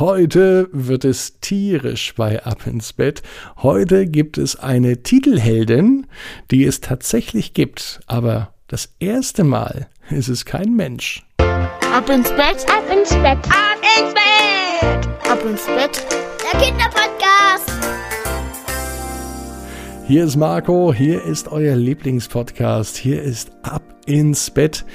[0.00, 3.22] Heute wird es tierisch bei Ab ins Bett.
[3.58, 6.06] Heute gibt es eine Titelheldin,
[6.50, 11.22] die es tatsächlich gibt, aber das erste Mal ist es kein Mensch.
[11.36, 16.06] Ab ins Bett, ab ins Bett, ab ins Bett, ab ins Bett,
[16.50, 17.70] der Kinderpodcast.
[20.06, 24.86] Hier ist Marco, hier ist euer Lieblingspodcast, hier ist Ab ins Bett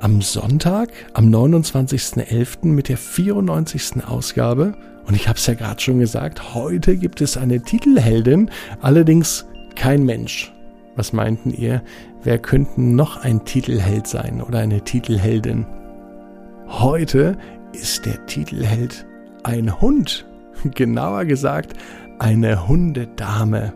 [0.00, 2.66] am Sonntag, am 29.11.
[2.66, 4.04] mit der 94.
[4.06, 4.74] Ausgabe.
[5.06, 10.04] Und ich habe es ja gerade schon gesagt, heute gibt es eine Titelheldin, allerdings kein
[10.04, 10.52] Mensch.
[10.96, 11.82] Was meinten ihr?
[12.22, 15.66] Wer könnte noch ein Titelheld sein oder eine Titelheldin?
[16.66, 17.36] Heute
[17.72, 19.06] ist der Titelheld
[19.44, 20.26] ein Hund.
[20.74, 21.74] Genauer gesagt,
[22.18, 23.72] eine Hundedame.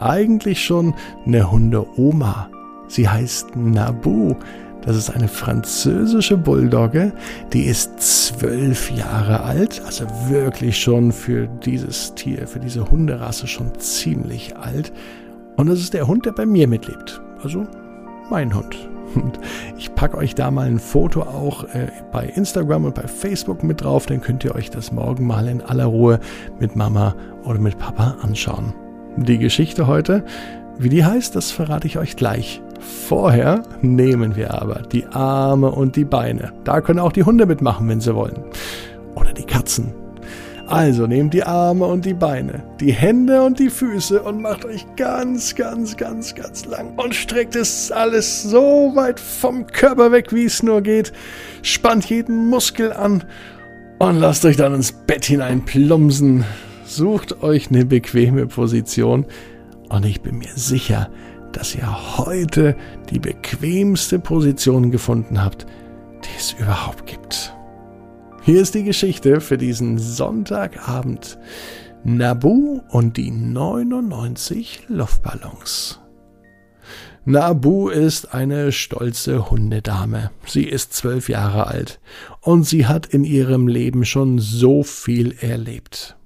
[0.00, 0.94] Eigentlich schon
[1.26, 2.50] eine Hundeoma.
[2.88, 4.34] Sie heißt Nabu.
[4.84, 7.12] Das ist eine französische Bulldogge,
[7.52, 13.74] die ist zwölf Jahre alt, also wirklich schon für dieses Tier, für diese Hunderasse schon
[13.78, 14.92] ziemlich alt.
[15.56, 17.22] Und das ist der Hund, der bei mir mitlebt.
[17.42, 17.66] Also
[18.30, 18.88] mein Hund.
[19.14, 19.38] Und
[19.78, 23.82] ich packe euch da mal ein Foto auch äh, bei Instagram und bei Facebook mit
[23.82, 26.20] drauf, dann könnt ihr euch das morgen mal in aller Ruhe
[26.58, 28.74] mit Mama oder mit Papa anschauen.
[29.16, 30.24] Die Geschichte heute,
[30.78, 32.60] wie die heißt, das verrate ich euch gleich.
[33.08, 36.52] Vorher nehmen wir aber die Arme und die Beine.
[36.64, 38.44] Da können auch die Hunde mitmachen, wenn sie wollen.
[39.14, 39.92] Oder die Katzen.
[40.66, 44.86] Also nehmt die Arme und die Beine, die Hände und die Füße und macht euch
[44.96, 50.46] ganz, ganz, ganz, ganz lang und streckt es alles so weit vom Körper weg, wie
[50.46, 51.12] es nur geht.
[51.60, 53.24] Spannt jeden Muskel an
[53.98, 56.44] und lasst euch dann ins Bett hinein plumpsen.
[56.86, 59.26] Sucht euch eine bequeme Position
[59.90, 61.10] und ich bin mir sicher,
[61.56, 62.76] dass ihr heute
[63.10, 65.66] die bequemste Position gefunden habt,
[66.24, 67.54] die es überhaupt gibt.
[68.42, 71.38] Hier ist die Geschichte für diesen Sonntagabend.
[72.04, 76.00] Nabu und die 99 Luftballons.
[77.24, 80.30] Nabu ist eine stolze Hundedame.
[80.44, 82.00] Sie ist zwölf Jahre alt
[82.42, 86.18] und sie hat in ihrem Leben schon so viel erlebt.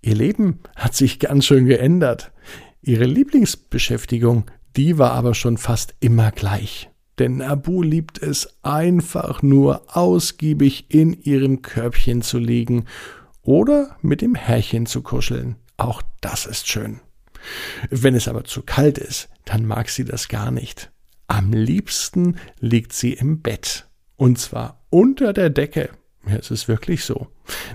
[0.00, 2.32] Ihr Leben hat sich ganz schön geändert.
[2.80, 4.44] Ihre Lieblingsbeschäftigung,
[4.76, 6.90] die war aber schon fast immer gleich.
[7.18, 12.86] Denn Abu liebt es einfach nur ausgiebig in ihrem Körbchen zu liegen
[13.42, 15.56] oder mit dem Herrchen zu kuscheln.
[15.76, 17.00] Auch das ist schön.
[17.90, 20.90] Wenn es aber zu kalt ist, dann mag sie das gar nicht.
[21.26, 23.86] Am liebsten liegt sie im Bett.
[24.16, 25.90] Und zwar unter der Decke.
[26.26, 27.28] Ja, es ist wirklich so.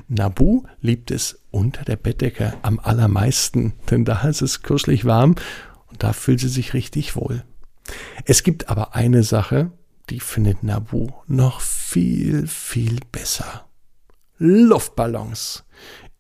[0.07, 5.35] Nabu liebt es unter der Bettdecke am allermeisten, denn da ist es kuschelig warm
[5.89, 7.43] und da fühlt sie sich richtig wohl.
[8.25, 9.71] Es gibt aber eine Sache,
[10.09, 13.65] die findet Nabu noch viel, viel besser.
[14.37, 15.65] Luftballons.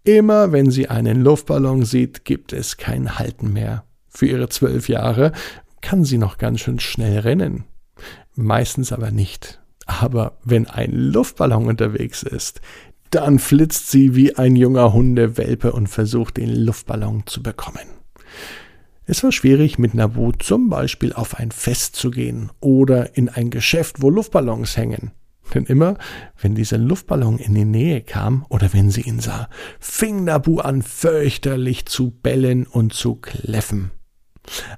[0.03, 3.83] Immer wenn sie einen Luftballon sieht, gibt es kein Halten mehr.
[4.07, 5.31] Für ihre zwölf Jahre
[5.81, 7.65] kann sie noch ganz schön schnell rennen.
[8.35, 9.61] Meistens aber nicht.
[9.85, 12.61] Aber wenn ein Luftballon unterwegs ist,
[13.09, 17.98] dann flitzt sie wie ein junger Hundewelpe und versucht, den Luftballon zu bekommen.
[19.09, 23.49] Es war schwierig, mit Nabu zum Beispiel auf ein Fest zu gehen oder in ein
[23.49, 25.13] Geschäft, wo Luftballons hängen.
[25.51, 25.97] Denn immer,
[26.39, 29.49] wenn dieser Luftballon in die Nähe kam oder wenn sie ihn sah,
[29.79, 33.89] fing Nabu an, fürchterlich zu bellen und zu kläffen.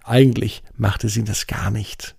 [0.05, 2.15] Eigentlich machte sie das gar nicht.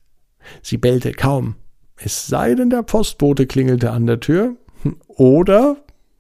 [0.61, 1.55] Sie bellte kaum,
[1.97, 4.57] es sei denn, der Postbote klingelte an der Tür
[5.07, 5.79] oder,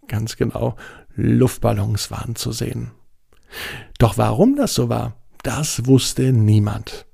[0.08, 0.74] ganz genau,
[1.16, 2.92] Luftballons waren zu sehen.
[3.98, 7.06] Doch warum das so war, das wusste niemand.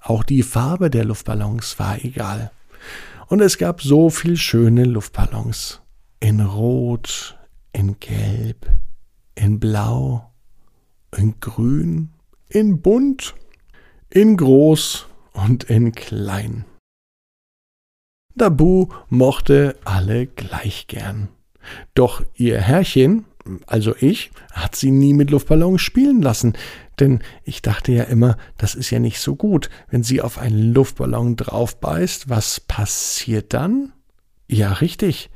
[0.00, 2.50] Auch die Farbe der Luftballons war egal.
[3.28, 5.80] Und es gab so viel schöne Luftballons.
[6.20, 7.38] In Rot,
[7.72, 8.70] in Gelb,
[9.34, 10.30] in Blau,
[11.16, 12.10] in Grün,
[12.48, 13.34] in Bunt,
[14.10, 16.64] in Groß und in Klein.
[18.34, 21.28] Dabu mochte alle gleich gern.
[21.94, 23.24] Doch ihr Herrchen,
[23.66, 26.54] also ich, hat sie nie mit Luftballons spielen lassen,
[27.00, 30.72] denn ich dachte ja immer, das ist ja nicht so gut, wenn sie auf einen
[30.72, 33.92] Luftballon draufbeißt, was passiert dann?
[34.48, 35.30] Ja, richtig.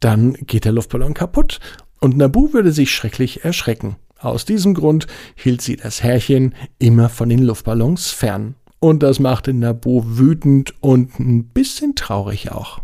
[0.00, 1.60] Dann geht der Luftballon kaputt
[2.00, 3.96] und Nabu würde sich schrecklich erschrecken.
[4.18, 8.54] Aus diesem Grund hielt sie das Herrchen immer von den Luftballons fern.
[8.78, 12.80] Und das machte Nabu wütend und ein bisschen traurig auch.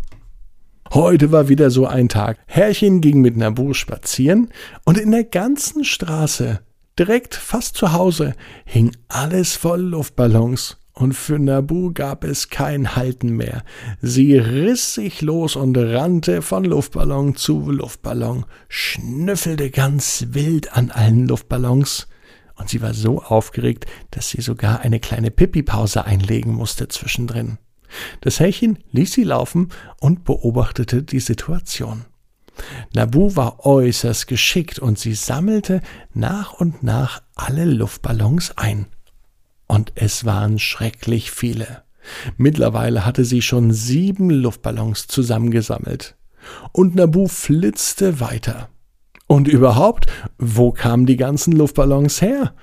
[0.93, 2.39] Heute war wieder so ein Tag.
[2.47, 4.51] Herrchen ging mit Nabu spazieren
[4.85, 6.61] und in der ganzen Straße,
[6.99, 8.35] direkt fast zu Hause,
[8.65, 10.79] hing alles voll Luftballons.
[10.99, 13.65] und für Nabu gab es kein Halten mehr.
[14.01, 21.29] Sie riss sich los und rannte von Luftballon zu Luftballon, schnüffelte ganz wild an allen
[21.29, 22.09] Luftballons,
[22.59, 27.59] und sie war so aufgeregt, dass sie sogar eine kleine Pipi-Pause einlegen musste zwischendrin.
[28.23, 29.69] Das Härchen ließ sie laufen
[30.01, 32.07] und beobachtete die Situation.
[32.95, 35.81] Nabu war äußerst geschickt und sie sammelte
[36.15, 38.87] nach und nach alle Luftballons ein
[39.67, 41.83] und es waren schrecklich viele.
[42.37, 46.17] Mittlerweile hatte sie schon sieben Luftballons zusammengesammelt.
[46.73, 48.69] Und Nabu flitzte weiter.
[49.27, 50.07] Und überhaupt,
[50.39, 52.55] wo kamen die ganzen Luftballons her?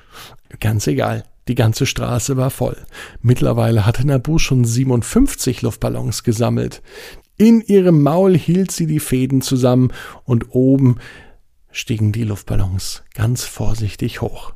[0.61, 2.77] Ganz egal, die ganze Straße war voll.
[3.21, 6.81] Mittlerweile hatte Nabu schon 57 Luftballons gesammelt.
[7.37, 9.91] In ihrem Maul hielt sie die Fäden zusammen
[10.23, 10.97] und oben
[11.71, 14.53] stiegen die Luftballons ganz vorsichtig hoch.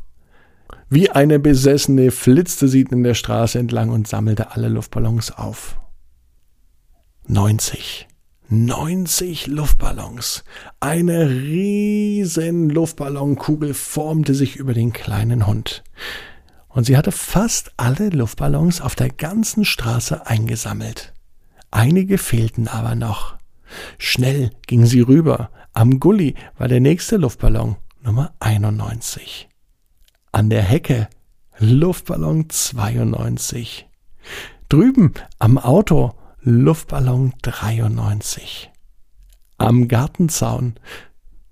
[0.90, 5.80] Wie eine Besessene flitzte sie in der Straße entlang und sammelte alle Luftballons auf.
[7.28, 8.08] 90.
[8.50, 10.46] 90 Luftballons.
[10.80, 15.84] Eine riesen Luftballonkugel formte sich über den kleinen Hund.
[16.70, 21.14] Und sie hatte fast alle Luftballons auf der ganzen Straße eingesammelt.
[21.72, 23.38] Einige fehlten aber noch.
[23.98, 25.50] Schnell ging sie rüber.
[25.74, 29.50] Am Gully war der nächste Luftballon, Nummer 91
[30.38, 31.10] an der Hecke
[31.58, 33.88] Luftballon 92.
[34.70, 38.70] Drüben am Auto Luftballon 93.
[39.58, 40.76] Am Gartenzaun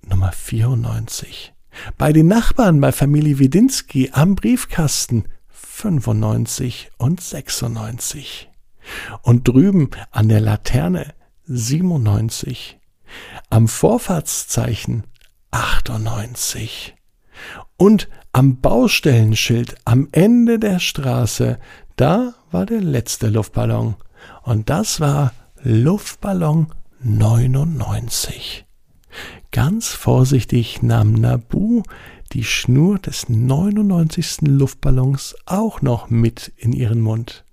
[0.07, 1.53] Nummer 94.
[1.97, 8.49] Bei den Nachbarn bei Familie Widinski am Briefkasten 95 und 96.
[9.21, 11.13] Und drüben an der Laterne
[11.45, 12.79] 97.
[13.49, 15.03] Am Vorfahrtszeichen
[15.51, 16.95] 98.
[17.77, 21.59] Und am Baustellenschild am Ende der Straße,
[21.95, 23.95] da war der letzte Luftballon.
[24.43, 26.67] Und das war Luftballon
[27.01, 28.65] 99.
[29.51, 31.83] Ganz vorsichtig nahm Nabu
[32.33, 34.41] die Schnur des 99.
[34.41, 37.44] Luftballons auch noch mit in ihren Mund.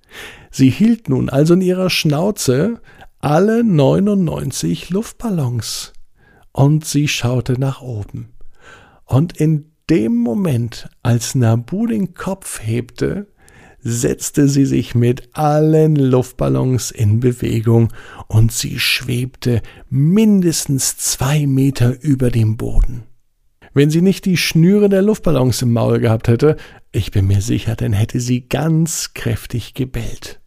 [0.50, 2.80] Sie hielt nun also in ihrer Schnauze
[3.18, 5.92] alle 99 Luftballons.
[6.52, 8.34] Und sie schaute nach oben.
[9.06, 13.26] Und in dem Moment, als Nabu den Kopf hebte,
[13.80, 17.92] setzte sie sich mit allen Luftballons in Bewegung
[18.28, 23.04] und sie schwebte mindestens zwei Meter über dem Boden.
[23.74, 26.56] Wenn sie nicht die Schnüre der Luftballons im Maul gehabt hätte,
[26.90, 30.40] ich bin mir sicher, dann hätte sie ganz kräftig gebellt.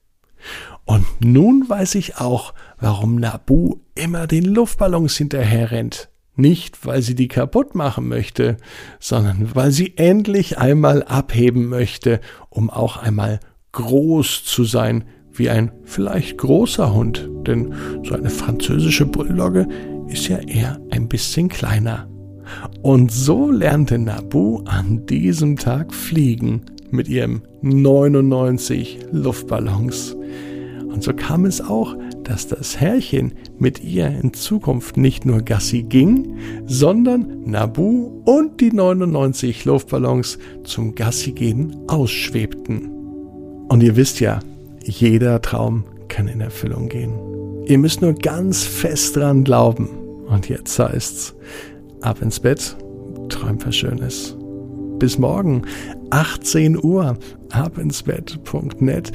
[0.86, 6.10] Und nun weiß ich auch, warum Nabu immer den Luftballons hinterherrennt.
[6.36, 8.58] Nicht, weil sie die kaputt machen möchte,
[9.00, 12.20] sondern weil sie endlich einmal abheben möchte,
[12.50, 13.40] um auch einmal
[13.72, 17.74] groß zu sein, wie ein vielleicht großer Hund, denn
[18.04, 19.68] so eine französische Bulldogge
[20.08, 22.08] ist ja eher ein bisschen kleiner.
[22.82, 26.62] Und so lernte Nabu an diesem Tag fliegen
[26.92, 30.16] mit ihrem 99 Luftballons.
[30.88, 35.84] Und so kam es auch, dass das Herrchen mit ihr in Zukunft nicht nur Gassi
[35.84, 42.90] ging, sondern Nabu und die 99 Luftballons zum Gassi gehen ausschwebten.
[43.68, 44.40] Und ihr wisst ja,
[44.84, 47.14] jeder Traum kann in Erfüllung gehen.
[47.66, 49.90] Ihr müsst nur ganz fest dran glauben.
[50.28, 51.36] Und jetzt heißt's,
[52.06, 52.78] ab ins Bett,
[53.30, 54.38] träumt was Schönes.
[55.00, 55.64] Bis morgen,
[56.12, 57.18] 18 Uhr,
[57.52, 59.12] abinsbett.net.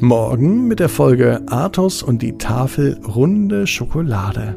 [0.00, 4.56] Morgen mit der Folge Athos und die Tafel runde Schokolade.